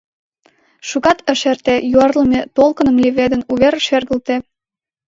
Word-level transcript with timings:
Шукат 0.89 1.19
ыш 1.31 1.41
эрте— 1.51 1.75
юарлыме 1.97 2.39
толкыным 2.55 2.95
леведын, 3.03 3.41
увер 3.51 3.73
шергылте: 3.85 4.35